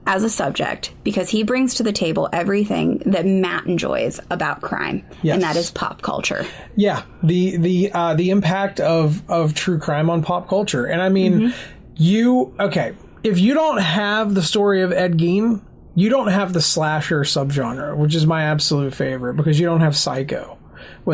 [0.05, 5.05] as a subject because he brings to the table everything that Matt enjoys about crime,
[5.21, 5.35] Yes.
[5.35, 6.45] and that is pop culture.
[6.75, 11.09] Yeah, the the uh, the impact of of true crime on pop culture, and I
[11.09, 11.53] mean,
[11.95, 12.93] you okay?
[13.23, 15.61] If you don't have the story of Ed Gein,
[15.95, 19.95] you don't have the slasher subgenre, which is my absolute favorite because you don't have
[19.97, 20.57] Psycho.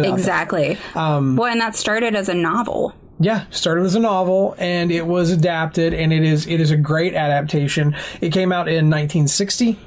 [0.03, 0.77] Exactly.
[0.95, 2.93] Um, well, and that started as a novel.
[3.19, 6.75] Yeah, started as a novel and it was adapted and it is it is a
[6.75, 7.95] great adaptation.
[8.19, 9.79] It came out in 1960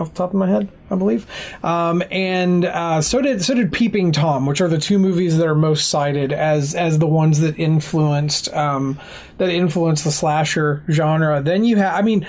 [0.00, 1.26] off the top of my head, I believe.
[1.64, 5.46] Um, and uh, so did so did Peeping Tom, which are the two movies that
[5.46, 8.98] are most cited as as the ones that influenced um,
[9.38, 11.42] that influenced the slasher genre.
[11.42, 12.26] Then you have, I mean.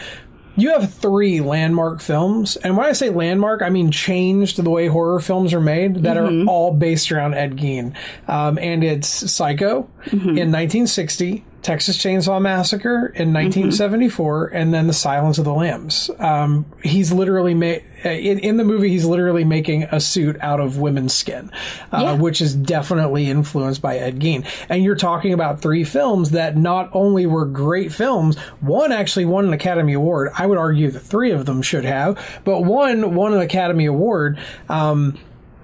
[0.59, 4.87] You have three landmark films, and when I say landmark, I mean changed the way
[4.87, 7.95] horror films are made that are all based around Ed Gein.
[8.27, 15.37] Um, and it's Psycho in 1960, Texas Chainsaw Massacre in 1974, and then The Silence
[15.37, 16.09] of the Lambs.
[16.19, 18.89] Um, he's literally made in, in the movie.
[18.89, 21.51] He's literally making a suit out of women's skin,
[21.91, 22.13] uh, Yeah.
[22.13, 24.45] which is definitely influenced by Ed Gein.
[24.69, 29.45] And you're talking about three films that not only were great films, one actually won
[29.45, 30.31] an Academy Award.
[30.37, 34.39] I would argue the three of them should have, but one won an Academy Award.
[34.69, 35.17] Um,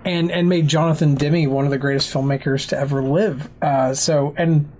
[0.03, 3.49] and and made Jonathan Demme one of the greatest filmmakers to ever live.
[3.59, 4.71] Uh, so and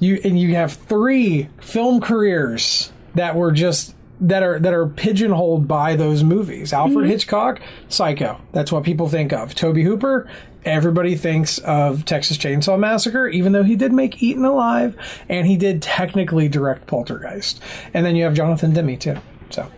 [0.00, 5.68] you and you have three film careers that were just that are that are pigeonholed
[5.68, 6.72] by those movies.
[6.72, 8.40] Alfred Hitchcock, Psycho.
[8.52, 9.54] That's what people think of.
[9.54, 10.28] Tobe Hooper.
[10.64, 14.96] Everybody thinks of Texas Chainsaw Massacre, even though he did make Eaten Alive,
[15.28, 17.62] and he did technically direct Poltergeist.
[17.94, 19.16] And then you have Jonathan Demme too.
[19.50, 19.70] So,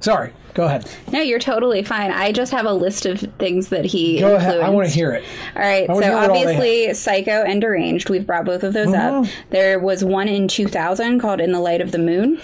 [0.00, 0.90] sorry, go ahead.
[1.10, 2.10] No, you're totally fine.
[2.10, 4.60] I just have a list of things that he Go ahead.
[4.60, 5.24] I want to hear it.
[5.54, 8.74] All right, so hear what all they obviously Psycho and Deranged, we've brought both of
[8.74, 9.24] those up.
[9.24, 9.50] Mm-hmm.
[9.50, 12.40] There was one in 2000 called In the Light of the Moon.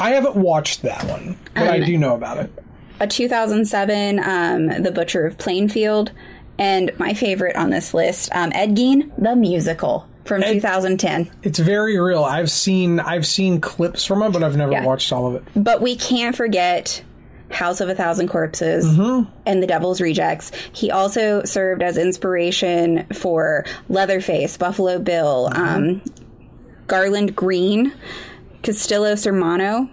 [0.00, 2.52] I haven't watched that one, but I Um, do know about it.
[3.00, 6.10] a 2007 um, the butcher of plainfield
[6.58, 11.98] and my favorite on this list um, ed gein the musical from 2010 It's very
[11.98, 12.24] real.
[12.24, 14.84] I've seen I've seen clips from it, but I've never Yeah.
[14.84, 15.42] watched all of it.
[15.56, 17.02] but we can't forget
[17.50, 19.30] house of a thousand corpses Mm-hmm.
[19.46, 25.62] and the devil's rejects he also served as inspiration for leatherface buffalo bill Mm-hmm.
[25.62, 26.02] um,
[26.88, 27.92] garland green
[28.62, 29.88] castillo sermano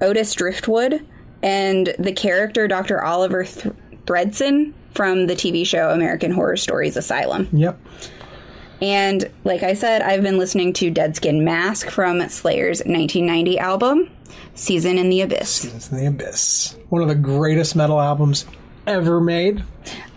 [0.00, 1.04] otis driftwood
[1.42, 3.74] and the character dr oliver Th-
[4.06, 7.78] thredson from the tv show american horror stories asylum Yep.
[8.82, 14.10] and like I said, I've been listening to Dead Skin Mask from Slayer's 1990 album,
[14.54, 15.64] Season in the Abyss.
[15.74, 16.76] It's in the Abyss.
[16.90, 18.44] One of the greatest metal albums
[18.86, 19.64] ever made.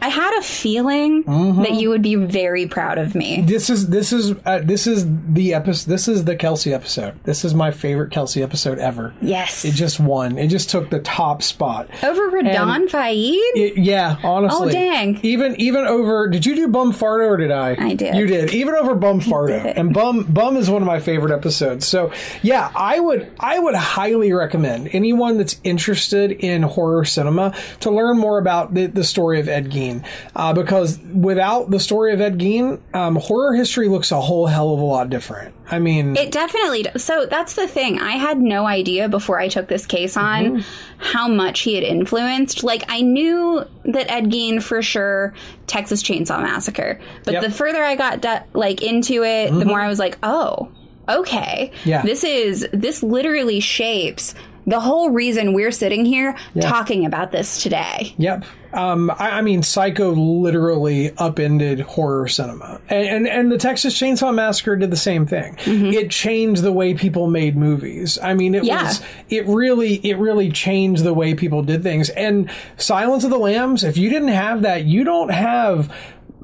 [0.02, 1.62] I had a feeling Mm-hmm.
[1.64, 3.42] that you would be very proud of me.
[3.42, 5.90] This is this is uh, this is the episode.
[5.90, 7.22] This is the Kelsey episode.
[7.24, 9.14] This is my favorite Kelsey episode ever.
[9.22, 9.66] Yes.
[9.66, 10.38] It just won.
[10.38, 11.90] It just took the top spot.
[12.04, 13.78] Over Radon Faid?
[13.78, 14.70] Yeah, honestly.
[14.70, 15.20] Oh, dang.
[15.24, 16.28] Even even over.
[16.30, 17.76] Did you do Bum Farto or did I?
[17.80, 18.16] I did.
[18.16, 18.54] You did.
[18.54, 21.86] Even over Bum Farto, and Bum Bum is one of my favorite episodes.
[21.88, 27.92] So yeah, I would I would highly recommend anyone that's interested in horror cinema to
[27.92, 29.89] learn more about the, the story of Ed Gein,
[30.36, 34.74] uh, because without the story of Ed Gein, um, horror history looks a whole hell
[34.74, 35.54] of a lot different.
[35.72, 36.86] I mean, It definitely.
[36.98, 38.00] So that's the thing.
[38.00, 40.62] I had no idea before I took this case on Mm-hmm.
[40.98, 42.64] how much he had influenced.
[42.64, 45.34] Like, I knew that Ed Gein for sure,
[45.68, 47.00] Texas Chainsaw Massacre.
[47.24, 47.44] But Yep.
[47.44, 47.52] Mm-hmm.
[47.52, 50.72] the further I got de- like into it, the more I was like, oh,
[51.08, 51.72] okay.
[51.86, 52.02] Yeah.
[52.04, 54.34] This is, this literally shapes
[54.70, 58.14] the whole reason we're sitting here talking about this today.
[58.18, 58.46] Yep.
[58.72, 64.34] Um, I, I mean, Psycho literally upended horror cinema, and, and and the Texas Chainsaw
[64.34, 65.56] Massacre did the same thing.
[65.66, 68.20] It changed the way people made movies.
[68.22, 68.84] I mean, it Yeah.
[68.84, 72.10] was it really it really changed the way people did things.
[72.10, 75.92] And Silence of the Lambs, if you didn't have that, you don't have.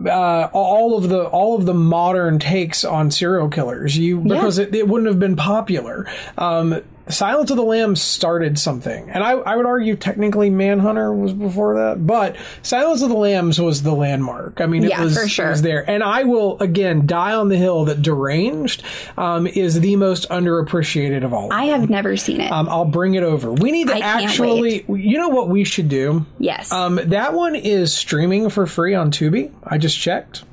[0.04, 4.76] Uh, all of the all of the modern takes on serial killers, you because it,
[4.76, 6.06] it wouldn't have been popular.
[6.38, 11.34] Um, Silence of the Lambs started something, and I, I would argue technically Manhunter was
[11.34, 14.60] before that, but Silence of the Lambs was the landmark.
[14.60, 15.47] I mean, it Yeah, was, for sure.
[15.47, 18.82] it was there, and I will again die on the hill that Deranged
[19.18, 21.53] um, is the most underappreciated of all.
[21.53, 22.51] I have never seen it.
[22.51, 23.53] um, I'll bring it over.
[23.53, 26.26] We need to I actually, you know what we should do?
[26.39, 26.72] yes.
[26.72, 29.51] Um, that one is streaming for free on Tubi.
[29.64, 30.43] I just checked.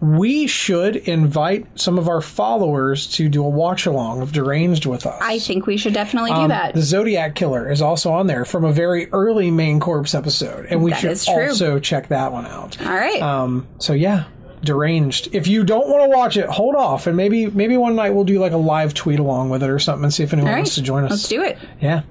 [0.00, 5.06] We should invite some of our followers to do a watch along of Deranged with
[5.06, 5.18] us.
[5.22, 6.74] I think we should definitely do Um, that.
[6.74, 10.82] The Zodiac Killer is also on there from a very early Main Corpse episode, and
[10.82, 12.80] we That should also check that one out.
[12.84, 13.22] All right.
[13.22, 14.24] Um, so yeah,
[14.64, 15.34] Deranged.
[15.34, 18.24] If you don't want to watch it, hold off, and maybe maybe one night we'll
[18.24, 20.58] do like a live tweet along with it or something, and see if anyone right.
[20.58, 21.10] wants to join us.
[21.10, 21.58] Let's do it.
[21.80, 22.02] Yeah.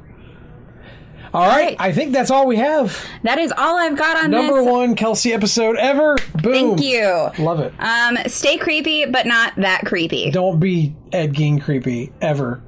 [1.33, 1.75] All right.
[1.79, 2.97] I think that's all we have.
[3.23, 4.67] That is all I've got on Number this.
[4.69, 6.17] one Kelsey episode ever.
[6.41, 6.77] Boom.
[6.77, 7.29] Thank you.
[7.43, 7.73] Love it.
[7.79, 10.29] Um, stay creepy, but not that creepy.
[10.31, 12.61] Don't be Ed Gein creepy ever,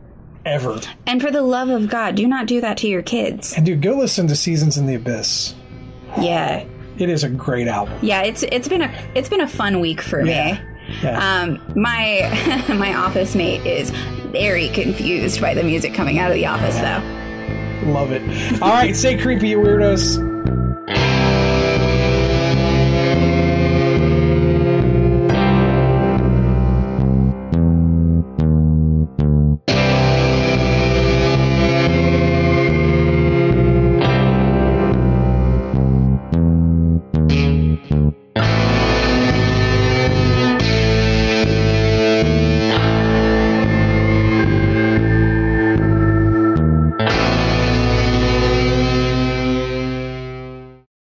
[0.45, 0.79] ever.
[1.05, 3.53] And for the love of God, do not do that to your kids.
[3.57, 5.55] And dude, go listen to Seasons in the Abyss.
[6.21, 6.63] Yeah,
[6.99, 7.97] It is a great album.
[8.01, 8.21] yeah.
[8.21, 10.53] It's it's been a it's been a fun week for Yeah.
[10.53, 10.59] me.
[11.01, 11.41] Yeah.
[11.41, 13.89] Um, my my office mate is
[14.31, 17.01] very confused by the music coming out of the office, though.
[17.85, 18.21] Love it.
[18.61, 20.17] All right, stay creepy, you weirdos.